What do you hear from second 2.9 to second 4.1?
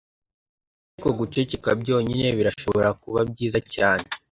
kuba byiza cyane